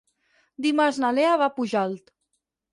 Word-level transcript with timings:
Dimarts 0.67 0.99
na 1.05 1.13
Lea 1.19 1.37
va 1.45 1.53
a 1.53 1.55
Pujalt. 1.61 2.13